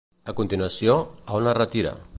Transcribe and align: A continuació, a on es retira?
A 0.31 0.33
continuació, 0.39 0.95
a 1.33 1.37
on 1.41 1.53
es 1.53 1.59
retira? 1.63 1.99